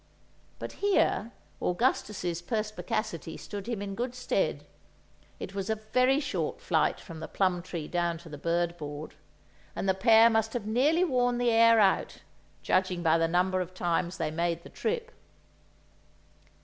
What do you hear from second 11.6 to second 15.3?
out, judging by the number of times they made the trip!